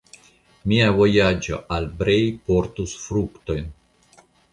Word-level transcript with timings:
Mia 0.69 0.85
vojaĝo 0.99 1.59
al 1.77 1.85
Brej 1.99 2.15
portus 2.47 2.95
fruktojn. 3.03 3.69